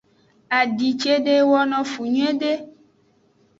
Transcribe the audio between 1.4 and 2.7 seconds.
wono fu nyuiede.